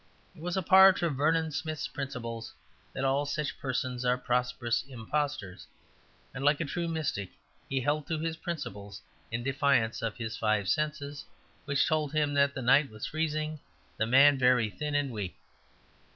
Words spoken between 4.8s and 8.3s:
impostors; and like a true mystic he held to